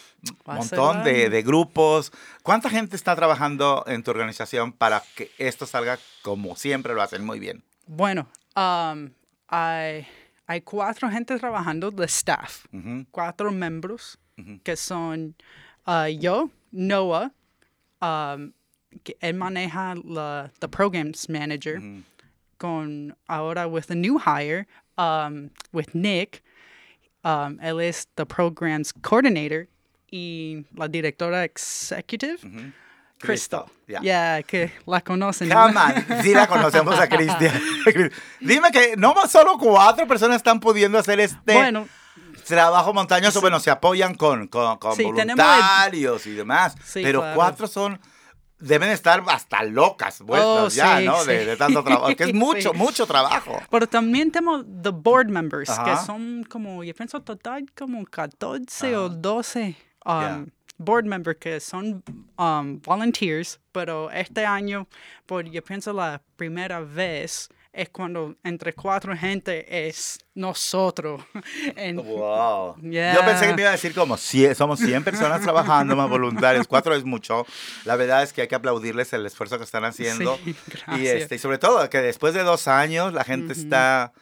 [0.48, 2.12] Va montón de, de grupos.
[2.44, 7.24] ¿Cuánta gente está trabajando en tu organización para que esto salga como siempre lo hacen
[7.24, 7.64] muy bien?
[7.86, 9.10] Bueno, um,
[9.48, 10.06] hay,
[10.52, 12.66] hay cuatro gente trabajando de staff,
[13.10, 14.18] cuatro miembros
[14.64, 15.34] que son
[15.86, 17.32] uh, yo, Noah,
[18.02, 18.52] um,
[19.04, 21.80] que él maneja la the programs manager,
[22.58, 24.66] con ahora with the new hire,
[24.98, 26.42] um, with Nick,
[27.24, 29.68] um, él es the programs coordinator
[30.12, 32.44] y la directora executive,
[33.26, 33.64] Crystal.
[33.86, 34.00] ya.
[34.00, 35.48] Yeah, que la conocen.
[35.50, 37.60] Come on, sí la conocemos a Cristian.
[38.40, 41.86] Dime que no más solo cuatro personas están pudiendo hacer este Bueno,
[42.46, 43.40] trabajo montañoso.
[43.40, 46.74] Bueno, se apoyan con, con, con Sí, tenemos el- voluntarios y demás.
[46.84, 47.36] Sí, pero claro.
[47.36, 48.00] cuatro son,
[48.58, 51.24] deben estar hasta locas vueltas Oh, ya, sí, ¿no?
[51.24, 51.46] De, sí.
[51.46, 52.14] de tanto trabajo.
[52.16, 52.76] Que es mucho, Sí.
[52.78, 53.60] mucho trabajo.
[53.70, 55.84] Pero también tenemos the board members, Ajá.
[55.84, 60.44] que son como, yo pienso total como 14 o 12 um, Ya.
[60.84, 62.02] Board members que son
[62.38, 64.86] um, volunteers, pero este año,
[65.26, 71.22] por yo pienso la primera vez, es cuando entre cuatro gente es nosotros.
[71.94, 72.76] Wow.
[72.82, 73.14] Yeah.
[73.14, 76.66] Yo pensé que me iba a decir como "Sie- somos 100 personas trabajando más voluntarios,
[76.66, 77.46] cuatro es mucho.
[77.84, 80.38] La verdad es que hay que aplaudirles el esfuerzo que están haciendo.
[80.44, 80.54] Sí,
[81.00, 84.12] y, este, y sobre todo que después de dos años la gente está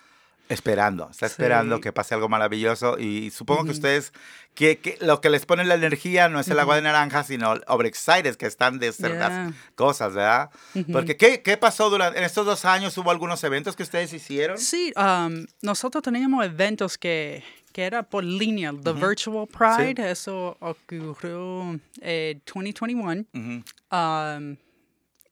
[0.50, 1.82] esperando, está esperando Sí.
[1.82, 4.12] que pase algo maravilloso y supongo que ustedes,
[4.54, 7.54] que, que lo que les pone la energía no es el agua de naranja, sino
[7.68, 9.52] overexcited que están de hacer las Yeah.
[9.76, 10.50] cosas, ¿verdad?
[10.92, 12.96] Porque ¿qué, ¿qué pasó durante, en estos dos años?
[12.98, 14.58] ¿Hubo algunos eventos que ustedes hicieron?
[14.58, 21.78] Sí, um, nosotros teníamos eventos que, que era por línea, the Virtual Pride, eso ocurrió
[22.00, 23.24] en 2021.
[23.32, 23.62] Ujú.
[23.96, 24.56] Um,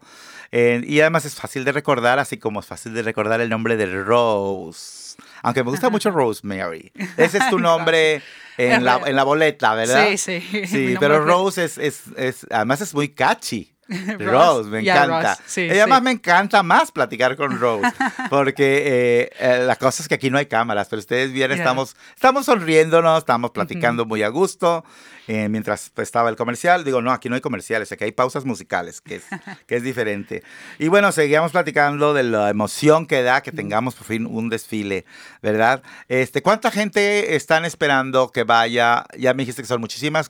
[0.54, 3.76] Eh, y además es fácil de recordar, así como es fácil de recordar el nombre
[3.76, 5.18] de Rose.
[5.44, 6.94] Aunque me gusta mucho Rosemary.
[7.18, 8.22] Ese es tu nombre
[8.58, 10.08] en la, en la boleta, ¿verdad?
[10.12, 10.66] Sí, sí.
[10.66, 13.74] Sí, pero Rose es, es, es, además es muy catchy.
[14.20, 14.70] Rose.
[14.70, 15.30] Me Yeah, encanta.
[15.36, 15.44] Rose.
[15.48, 16.04] Sí, y además sí.
[16.06, 17.90] me encanta más platicar con Rose,
[18.30, 21.58] porque eh, eh, la cosa es que aquí no hay cámaras, pero ustedes bien, Yeah.
[21.58, 24.84] estamos, estamos sonriéndonos, estamos platicando muy a gusto,
[25.28, 26.84] eh, mientras estaba el comercial.
[26.84, 29.24] Digo, no, aquí no hay comerciales, aquí hay pausas musicales, que es,
[29.68, 30.44] que es diferente.
[30.80, 35.06] Y bueno, seguíamos platicando de la emoción que da que tengamos por fin un desfile,
[35.42, 35.82] ¿verdad?
[36.08, 39.06] Este, ¿Cuánta gente están esperando que vaya?
[39.18, 40.30] Ya me dijiste que son muchísimas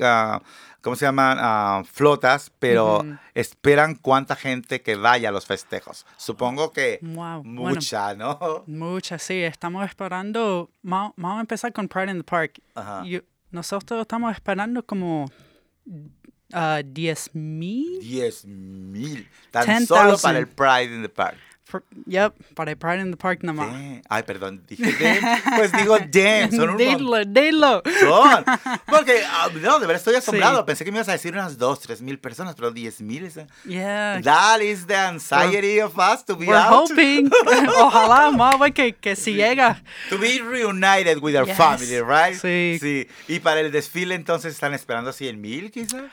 [0.00, 0.40] ah,
[0.86, 1.36] ¿cómo se llaman?
[1.40, 6.06] Ah, flotas, pero esperan cuánta gente que vaya a los festejos.
[6.16, 7.74] Supongo que Wow, bueno.
[7.74, 8.62] mucha, ¿no?
[8.68, 9.42] Muchas, sí.
[9.42, 10.70] Estamos esperando.
[10.84, 12.60] va- Vamos a empezar con Pride in the Park.
[13.04, 13.20] Yo-
[13.50, 15.26] nosotros estamos esperando como
[16.52, 17.98] ah, 10 mil.
[18.00, 19.28] 10 mil.
[19.50, 19.86] Tan 10,000.
[19.88, 21.36] solo para el Pride in the Park.
[22.06, 23.72] Yep, para Pride in the Park nada más.
[23.72, 24.02] Damn.
[24.08, 25.42] Ay, perdón, dije damn.
[25.56, 27.82] Pues digo damn, son un Dilo, dilo.
[27.84, 28.44] montón.
[28.86, 30.58] Porque, ah, no, de verdad estoy asombrado.
[30.58, 30.62] Sí.
[30.64, 33.40] Pensé que me ibas a decir unas 2, 3 mil personas, pero 10 mil es...
[33.64, 34.20] Yeah.
[34.22, 36.88] That is the anxiety of us to be We're out.
[36.88, 37.30] hoping.
[37.78, 39.82] Ojalá, ver que, que si llega.
[40.10, 41.56] To be reunited with our Yes.
[41.56, 42.34] family, right?
[42.40, 42.78] Sí.
[42.80, 43.08] Sí.
[43.26, 46.04] Y para el desfile entonces están esperando 100 mil quizás.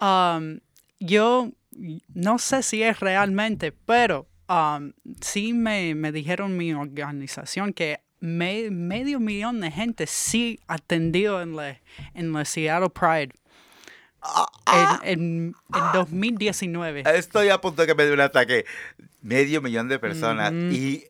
[0.00, 0.58] Um,
[0.98, 1.52] yo
[2.14, 8.70] no sé si es realmente, pero um, sí me, me dijeron mi organización que me-
[8.70, 11.78] medio millón de gente sí atendió en la,
[12.14, 13.34] en la Seattle Pride
[15.02, 17.04] en, en, en 2019.
[17.14, 18.64] Estoy a punto de que me dé un ataque.
[19.22, 20.52] Medio millón de personas.
[20.52, 21.04] Y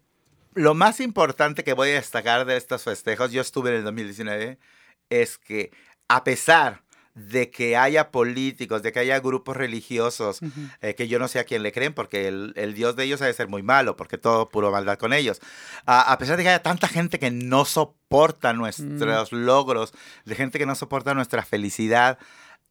[0.54, 4.58] lo más importante que voy a destacar de estos festejos, yo estuve en el 2019,
[5.10, 5.70] es que
[6.08, 6.82] a pesar
[7.16, 10.40] de que haya políticos, de que haya grupos religiosos,
[10.82, 13.22] eh, que yo no sé a quién le creen, porque el, el Dios de ellos
[13.22, 15.40] ha de ser muy malo, porque todo puro maldad con ellos.
[15.86, 19.94] A- a pesar de que haya tanta gente que no soporta nuestros logros,
[20.26, 22.18] de gente que no soporta nuestra felicidad,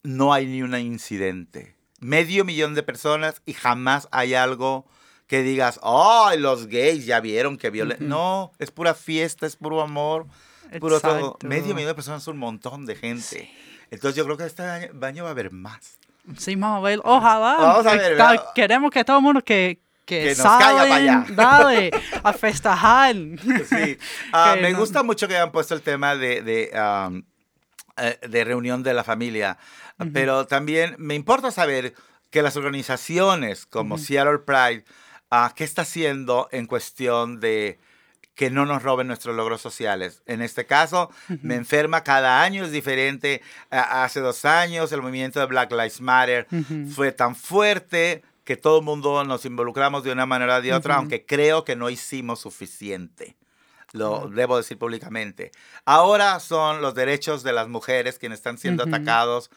[0.03, 1.75] no hay ni un incidente.
[1.99, 4.85] Medio millón de personas y jamás hay algo
[5.25, 7.97] que digas, ¡ay, los gays ya vieron que violen!
[8.07, 10.27] No, es pura fiesta, es puro amor,
[10.71, 11.37] es puro todo.
[11.49, 13.49] Medio millón de personas es un montón de gente.
[13.91, 15.97] Entonces yo creo que este año, año va a haber más.
[16.37, 16.99] Sí, vamos a ver.
[17.03, 17.55] Ojalá.
[17.59, 18.45] Vamos a ver, ¿verdad?
[18.55, 21.25] queremos que todo el mundo que, que, Que nos caiga para salen, allá.
[21.29, 21.91] dale,
[22.23, 23.15] a festejar.
[23.15, 23.97] Sí.
[24.55, 26.71] Que me no- gusta mucho que hayan puesto el tema de, de,
[27.09, 27.23] um,
[28.29, 29.57] de reunión de la familia,
[30.13, 31.93] pero también me importa saber
[32.31, 34.83] que las organizaciones como Seattle Pride,
[35.31, 37.79] ah, ¿qué está haciendo en cuestión de
[38.35, 40.21] que no nos roben nuestros logros sociales?
[40.25, 41.09] En este caso,
[41.41, 43.41] me enferma cada año, es diferente.
[43.69, 46.47] Hace dos años el movimiento de Black Lives Matter
[46.93, 50.95] fue tan fuerte que todo el mundo nos involucramos de una manera o de otra,
[50.95, 53.35] aunque creo que no hicimos suficiente.
[53.91, 55.51] Lo debo decir públicamente.
[55.85, 59.49] Ahora son los derechos de las mujeres quienes están siendo atacados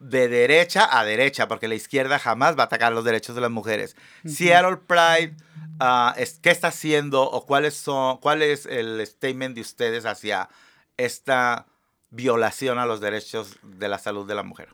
[0.00, 3.50] de derecha a derecha, porque la izquierda jamás va a atacar los derechos de las
[3.50, 3.94] mujeres.
[4.26, 5.36] Seattle Pride,
[5.78, 10.48] ah, es- ¿qué está haciendo o cuáles son, cuál es el statement de ustedes hacia
[10.96, 11.66] esta
[12.10, 14.68] violación a los derechos de la salud de la mujer?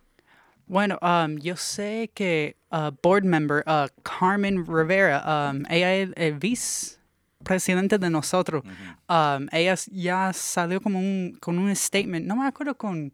[0.69, 6.39] Bueno, um, yo sé que uh, board member uh, Carmen Rivera, um, ella es el
[6.39, 8.63] vicepresidente de nosotros.
[9.09, 13.13] Um, ella ya salió como un, con un statement, no me acuerdo con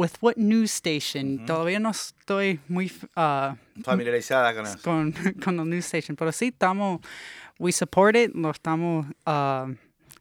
[0.00, 1.44] with what news station.
[1.44, 4.78] Todavía no estoy muy uh, Familiarizada con eso.
[4.82, 5.12] con,
[5.44, 7.00] con el news station, pero sí estamos,
[7.58, 9.74] we support it, lo estamos, uh,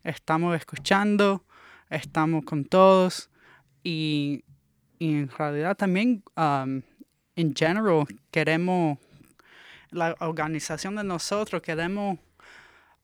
[0.04, 1.46] estamos escuchando,
[1.90, 3.30] estamos con todos
[3.82, 4.44] y,
[5.00, 6.82] y en realidad también, um,
[7.38, 8.98] en general, queremos,
[9.92, 12.20] la organización de nosotros queremos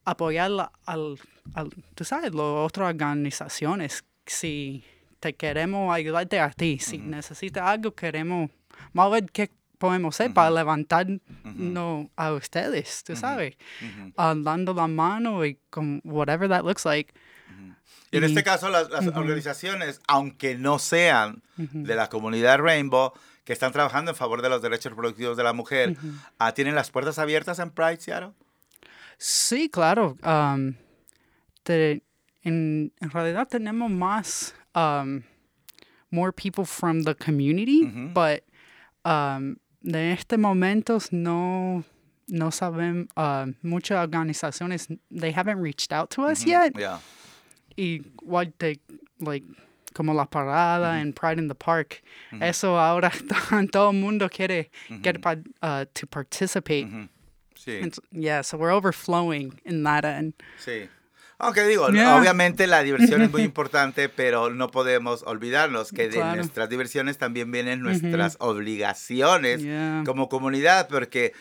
[0.03, 1.17] apoyar la- al,
[1.53, 4.03] al, tú sabes, las otras organizaciones.
[4.25, 4.83] Si
[5.25, 8.51] te queremos ayudarte a ti, si necesitas algo, queremos,
[8.93, 13.55] vamos a ver qué podemos hacer para levantarnos a ustedes, tú sabes,
[14.17, 17.11] Ah, dando la mano y con whatever that looks like.
[18.11, 23.53] Y en este caso, las, las organizaciones, aunque no sean de la comunidad Rainbow, que
[23.53, 25.97] están trabajando en favor de los derechos reproductivos de la mujer,
[26.37, 28.31] ah, ¿tienen las puertas abiertas en Pride, Seattle?
[29.17, 30.17] Sí, claro.
[30.23, 30.75] um,
[31.63, 32.03] te-
[32.43, 35.23] en, en realidad tenemos más, um,
[36.11, 38.43] more people from the community, but
[39.05, 41.83] um, de este momento no,
[42.29, 46.73] no saben, uh, muchas organizaciones, they haven't reached out to us yet.
[46.77, 46.99] Yeah.
[47.77, 48.79] Igual te,
[49.19, 49.43] like,
[49.93, 52.01] como la parada en Pride in the Park,
[52.41, 53.11] eso ahora
[53.71, 54.69] todo el mundo quiere
[55.01, 56.87] get pa- uh, to participate.
[57.57, 60.33] Sí, And yeah, so we're overflowing in that end.
[60.63, 60.87] sí.
[61.37, 62.15] Aunque digo, Yeah.
[62.17, 67.51] obviamente la diversión es muy importante, pero no podemos olvidarnos que de nuestras diversiones también
[67.51, 70.03] vienen nuestras obligaciones Yeah.
[70.05, 71.33] como comunidad, porque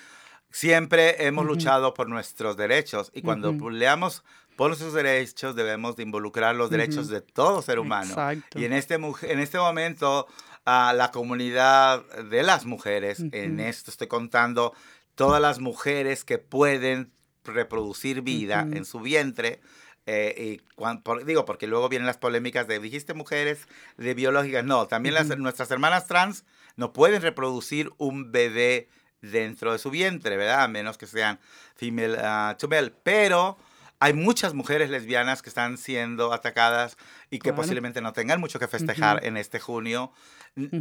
[0.51, 4.23] siempre hemos luchado por nuestros derechos y cuando peleamos
[4.57, 8.11] por nuestros derechos debemos de involucrar los derechos de todo ser humano.
[8.11, 8.59] Exacto.
[8.61, 10.29] Y en este, mu- en este momento,
[10.65, 14.73] a la comunidad de las mujeres, en esto estoy contando
[15.17, 17.13] todas las mujeres que pueden
[17.45, 19.61] reproducir vida en su vientre.
[20.07, 24.65] Eh, y cuan- por- digo, porque luego vienen las polémicas de, dijiste mujeres de biológicas.
[24.65, 26.45] No, también las, nuestras hermanas trans
[26.77, 28.89] no pueden reproducir un bebé
[29.23, 30.63] dentro de su vientre, ¿verdad?
[30.65, 31.39] A menos que sean
[31.77, 32.93] female ah, to male.
[33.03, 33.57] Pero
[34.01, 36.99] hay muchas mujeres lesbianas que están siendo atacadas
[37.31, 37.57] y que Claro.
[37.57, 40.13] posiblemente no tengan mucho que festejar en este junio.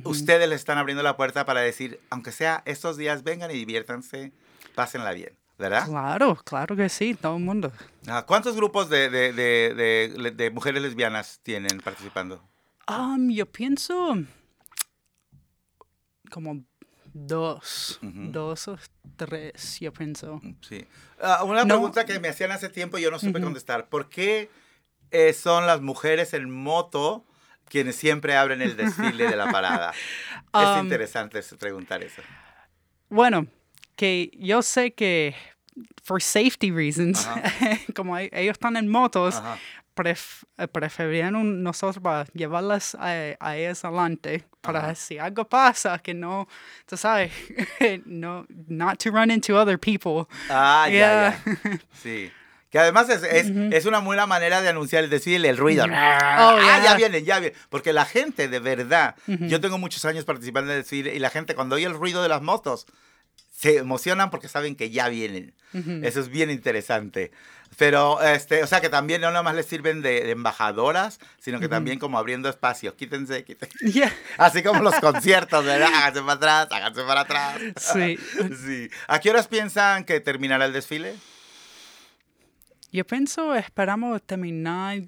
[0.03, 4.33] Ustedes les están abriendo la puerta para decir, aunque sea estos días, vengan y diviértanse,
[4.75, 5.85] pásenla bien, ¿verdad?
[5.87, 7.71] Claro, claro que sí, todo el mundo.
[8.07, 12.41] Ah, ¿Cuántos grupos de, de- de- de- de mujeres lesbianas tienen participando?
[12.89, 14.15] Um, yo pienso
[16.29, 16.63] como
[17.13, 18.77] dos, dos o
[19.15, 20.41] tres, yo pienso.
[20.61, 20.85] Sí.
[21.21, 21.75] Ah, una No.
[21.75, 23.87] pregunta que me hacían hace tiempo y yo no supe contestar.
[23.87, 24.49] ¿Por qué
[25.11, 27.23] eh, son las mujeres en moto
[27.69, 29.91] quienes siempre abren el desfile de la parada?
[30.53, 32.21] es Um, interesante preguntar eso.
[33.09, 33.45] Bueno,
[33.95, 35.35] que yo sé que
[36.03, 37.27] for safety reasons,
[37.95, 39.41] como e- ellos están en motos,
[39.95, 44.95] pref- eh, preferían nosotros para llevarlas a, a ellas adelante para Ajá.
[44.95, 46.47] si algo pasa que no,
[46.85, 47.31] tú sabes,
[48.05, 50.27] no, not to run into other people.
[50.49, 51.43] Ah, ya, Yeah.
[51.45, 51.79] ya.
[52.01, 52.31] Sí.
[52.69, 55.85] Que además es, es, es una buena manera de anunciar el desfile, el ruido.
[55.85, 56.95] Oh, ah, ya yeah.
[56.95, 57.59] vienen, ya vienen.
[57.69, 61.29] Porque la gente, de verdad, yo tengo muchos años participando en el desfile y la
[61.29, 62.87] gente cuando oye el ruido de las motos
[63.63, 65.53] se emocionan porque saben que ya vienen.
[66.03, 67.31] Eso es bien interesante.
[67.77, 71.61] Pero, este, o sea, que también no nada más les sirven de, de embajadoras, sino
[71.61, 72.93] que también como abriendo espacios.
[72.95, 73.73] Quítense, quítense.
[73.93, 74.13] Yeah.
[74.37, 75.89] Así como los conciertos, ¿verdad?
[75.93, 77.61] Háganse para atrás, háganse para atrás.
[77.77, 78.19] Sí.
[78.65, 78.89] Sí.
[79.07, 81.15] ¿A qué horas piensan que terminará el desfile?
[82.91, 85.03] Yo pienso, esperamos terminar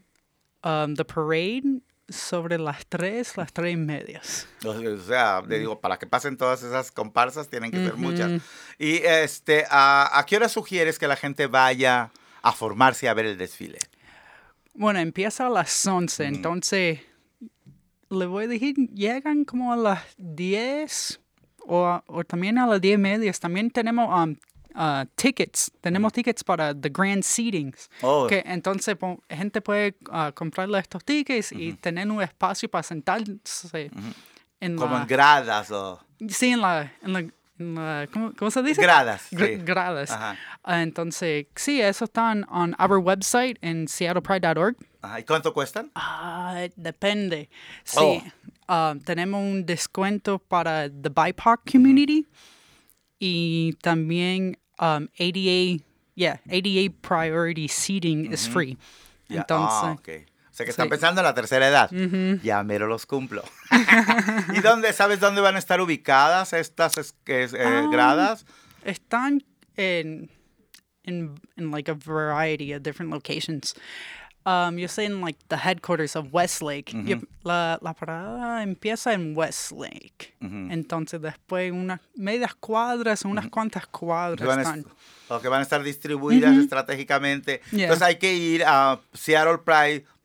[0.64, 4.48] um, the parade sobre las tres, las tres y medias.
[4.64, 8.42] O sea, le digo, para que pasen todas esas comparsas tienen que ser muchas.
[8.78, 13.26] Y este, ¿a, a qué hora sugieres que la gente vaya a formarse a ver
[13.26, 13.80] el desfile?
[14.74, 17.00] Bueno, empieza a las 11, entonces
[18.10, 21.22] le voy a decir, llegan como a las 10
[21.68, 23.34] o, o también a las 10 y media.
[23.34, 24.36] También tenemos um,
[24.76, 27.90] uh, tickets, tenemos tickets para the grand seatings.
[28.02, 28.28] Oh.
[28.28, 28.96] Que entonces
[29.30, 33.90] gente puede uh, comprarle estos tickets y tener un espacio para sentarse
[34.60, 35.02] en Como la...
[35.02, 36.00] en gradas o...
[36.30, 36.94] Sí, en la...
[37.02, 38.82] En la, en la- ¿cómo, cómo se dice?
[38.82, 39.56] Gradas, sí.
[39.64, 40.12] Gradas.
[40.12, 40.38] Ajá.
[40.64, 44.76] Ah, entonces, sí, eso están on our website en seattlepride.org.
[45.20, 45.92] ¿Y cuánto cuestan?
[46.76, 47.50] Depende.
[47.84, 48.22] Sí.
[48.68, 48.96] Oh.
[49.06, 52.28] Tenemos un descuento para the BIPOC community
[53.20, 55.84] y también um, ADA,
[56.16, 58.78] yeah, ADA priority seating is free.
[59.28, 60.10] Ya, Entonces, ah, ok.
[60.52, 60.90] O sea que están sí.
[60.90, 61.90] pensando en la tercera edad.
[62.42, 63.44] Ya mero los cumplo.
[64.56, 67.90] ¿Y dónde, sabes dónde van a estar ubicadas estas es- es, eh, Ah.
[67.92, 68.46] gradas?
[68.86, 69.44] están
[69.76, 70.30] en,
[71.04, 73.74] in, in like a variety of different locations.
[74.48, 76.92] Um, yo sé en like the headquarters of Westlake.
[77.06, 80.36] Yo- la, la parada empieza en Westlake.
[80.40, 84.80] Entonces después unas medias cuadras, unas cuantas que cuadras van están.
[84.82, 84.88] est-
[85.30, 87.62] o que van a estar distribuidas estratégicamente.
[87.72, 87.86] Yeah.
[87.86, 89.00] Entonces hay que ir a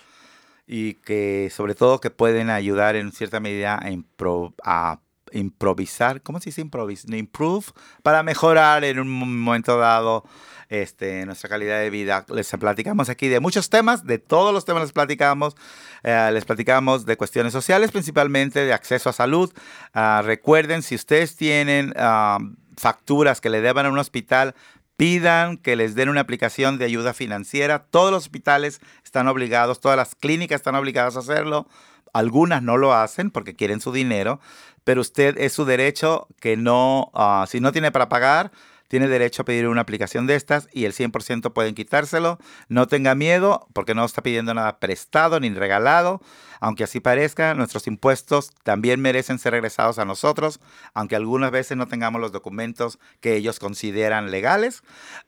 [0.66, 5.02] y que sobre todo que pueden ayudar en cierta medida a, impro- a
[5.32, 7.08] improvisar, ¿cómo se dice improvis?
[7.08, 7.66] No, Improve,
[8.04, 10.24] para mejorar en un momento dado
[10.70, 12.26] este, nuestra calidad de vida.
[12.30, 15.56] Les platicamos aquí de muchos temas, de todos los temas les platicamos.
[16.04, 19.52] Eh, les platicamos de cuestiones sociales, principalmente de acceso a salud.
[19.94, 22.40] Ah, recuerden, si ustedes tienen ah,
[22.78, 24.56] facturas que le deban a un hospital,
[24.98, 27.80] pidan que les den una aplicación de ayuda financiera.
[27.80, 31.68] Todos los hospitales están obligados, todas las clínicas están obligadas a hacerlo.
[32.14, 34.40] Algunas no lo hacen porque quieren su dinero,
[34.86, 38.52] pero usted es su derecho que no, ah, si no tiene para pagar,
[38.88, 42.40] tiene derecho a pedir una aplicación de estas y el 100% pueden quitárselo.
[42.70, 46.22] No tenga miedo porque no está pidiendo nada prestado ni regalado.
[46.62, 50.62] Aunque así parezca, nuestros impuestos también merecen ser regresados a nosotros,
[50.94, 54.82] aunque algunas veces no tengamos los documentos que ellos consideran legales.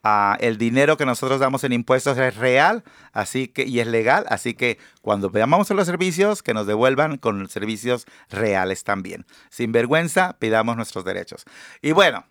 [0.04, 2.84] Ah, el dinero que nosotros damos en impuestos es real
[3.18, 7.50] así que, y es legal, así que cuando veamos los servicios, que nos devuelvan con
[7.50, 9.26] servicios reales también.
[9.50, 11.46] Sin vergüenza, pidamos nuestros derechos.
[11.82, 12.26] Y bueno,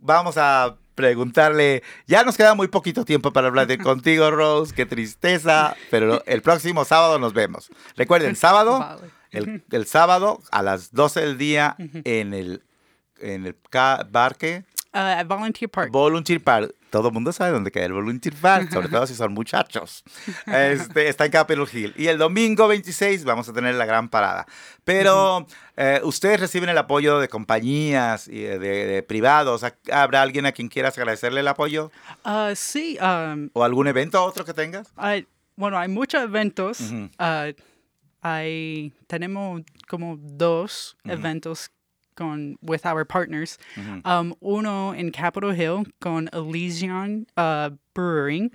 [0.00, 4.84] vamos a preguntarle, ya nos queda muy poquito tiempo para hablar de contigo, Rose, qué
[4.86, 7.70] tristeza, pero el próximo sábado nos vemos.
[7.96, 12.62] Recuerden, sábado, el, el sábado a las 12 del día en el,
[13.20, 15.92] en el parque Uh, at Volunteer Park.
[15.92, 16.74] Volunteer Park.
[16.90, 20.04] Todo el mundo sabe dónde queda el Volunteer Park, sobre todo si son muchachos.
[20.46, 21.94] Este, está en Capitol Hill.
[21.96, 24.46] Y el domingo 26 vamos a tener la gran parada.
[24.84, 29.64] Pero eh, ustedes reciben el apoyo de compañías y de, de privados.
[29.92, 31.90] ¿Habrá alguien a quien quieras agradecerle el apoyo?
[32.24, 34.88] Uh, sí, um, ¿O algún evento otro que tengas?
[34.96, 35.26] hay,
[35.56, 36.80] bueno, hay muchos eventos.
[36.80, 37.10] Ujú.
[37.18, 37.52] Uh,
[38.20, 41.70] hay, tenemos como dos eventos
[42.18, 43.56] con with our partners.
[44.04, 48.50] um, uno in Capitol Hill con Elysian uh, Brewing.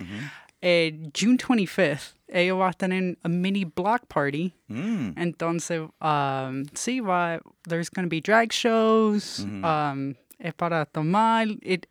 [0.62, 4.54] Eh, June 25th, ellos van a tener a mini block party.
[4.70, 7.38] Mm, Entonces, um, sí, va,
[7.68, 9.40] there's going to be drag shows.
[9.62, 11.46] Um, es para tomar.
[11.62, 11.86] It,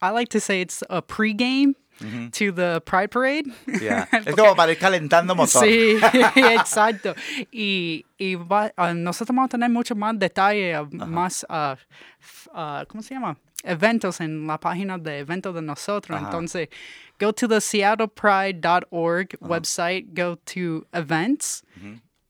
[0.00, 1.74] I like to say it's a pregame
[2.32, 3.46] to the Pride Parade.
[3.80, 4.08] ya.
[4.26, 5.64] Es como para ir calentando motor.
[5.64, 5.98] Sí,
[6.36, 7.14] exacto.
[7.50, 11.76] Y, y va- ah, nosotros vamos a tener mucho más detalle, ah, más, ah,
[12.88, 13.36] ¿cómo se llama?
[13.64, 16.18] Eventos en la página de eventos de nosotros.
[16.20, 16.68] Entonces,
[17.18, 21.64] go to the seattlepride.org website, go to events,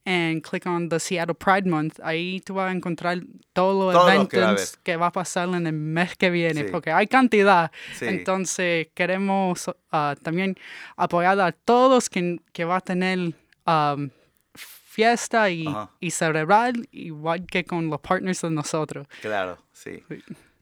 [0.08, 2.00] and click on the Seattle Pride Month.
[2.02, 3.18] Ahí tú vas a encontrar
[3.52, 6.16] todos los Todo lo que va a eventos que va a pasar en el mes
[6.16, 6.68] que viene, Sí.
[6.72, 7.70] porque hay cantidad.
[7.94, 8.06] Sí.
[8.06, 10.56] Entonces, queremos ah, también
[10.96, 13.18] apoyar a todos que, que va a tener
[13.66, 14.08] um,
[14.54, 15.90] fiesta y, Ajá.
[16.00, 19.06] y celebrar igual que con los partners de nosotros.
[19.20, 20.02] Claro, sí.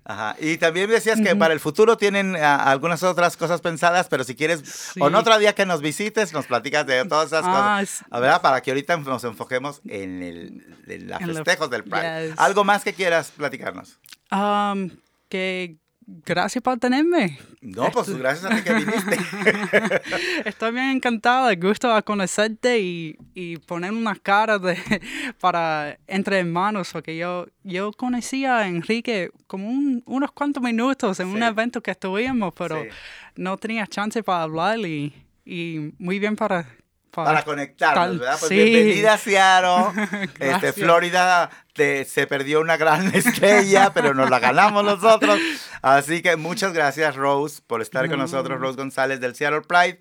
[0.08, 0.36] Ajá.
[0.38, 4.36] Y también decías que para el futuro tienen ah, algunas otras cosas pensadas, pero si
[4.36, 4.60] quieres,
[5.00, 5.18] o en Sí.
[5.18, 7.88] otro día que nos visites, nos platicas de todas esas Ah, cosas.
[7.90, 8.04] sí.
[8.10, 12.28] A ver, para que ahorita nos enfoquemos en, el, en los festejos del Pride.
[12.28, 12.38] yes.
[12.38, 13.98] ¿Algo más que quieras platicarnos?
[14.30, 14.90] Um,
[15.28, 15.76] que
[16.06, 17.38] gracias por tenerme.
[17.60, 19.18] No, pues gracias a ti que viniste.
[20.44, 24.76] Estoy bien encantada, gusto a conocerte y, y poner unas caras de,
[25.40, 31.28] para entre hermanos, porque yo, yo conocí a Enrique como un- unos cuantos minutos en
[31.28, 32.88] un evento que estuvimos, pero Sí.
[33.36, 35.12] no tenía chance para hablar y,
[35.44, 36.68] y muy bien para,
[37.24, 38.36] para conectarnos, tal- ¿verdad?
[38.38, 38.54] Pues sí.
[38.56, 40.28] bienvenida a Seattle.
[40.40, 40.72] este.
[40.72, 45.38] Florida te- se perdió una gran estrella, pero nos la ganamos nosotros.
[45.82, 49.98] Así que muchas gracias, Rose, por estar con nosotros, Rose González del Seattle Pride.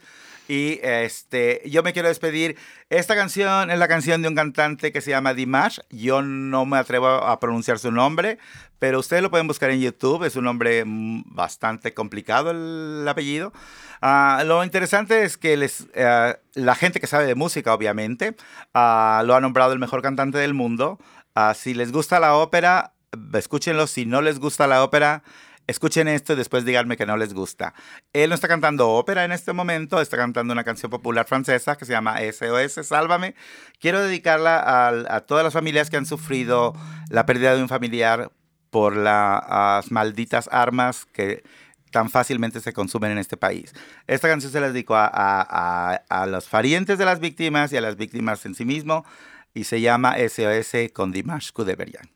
[0.48, 2.58] Y este, yo me quiero despedir.
[2.90, 5.80] Esta canción es la canción de un cantante que se llama Dimash.
[5.90, 8.38] Yo no me atrevo a pronunciar su nombre,
[8.78, 10.24] pero ustedes lo pueden buscar en YouTube.
[10.24, 13.54] Es un nombre mm, bastante complicado el apellido.
[14.02, 18.36] Ah, lo interesante es que les, eh, la gente que sabe de música, obviamente,
[18.74, 21.00] ah, lo ha nombrado el mejor cantante del mundo.
[21.34, 22.94] Ah, si les gusta la ópera,
[23.34, 23.88] escúchenlo.
[23.88, 25.24] Si no les gusta la ópera,
[25.68, 27.74] escuchen esto y después díganme que no les gusta.
[28.14, 31.86] Él no está cantando ópera en este momento, está cantando una canción popular francesa que
[31.86, 33.36] se llama SOS, Sálvame.
[33.80, 36.74] Quiero dedicarla a, todas las familias que han sufrido
[37.10, 38.32] la pérdida de un familiar
[38.70, 41.44] por la- las malditas armas que
[41.92, 43.74] tan fácilmente se consumen en este país.
[44.06, 48.46] Esta canción se la dedico a los parientes de las víctimas y a las víctimas
[48.46, 49.06] en sí mismo
[49.54, 52.15] y se llama SOS con Dimash Kudeberian.